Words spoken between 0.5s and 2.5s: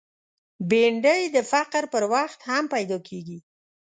بېنډۍ د فقر پر وخت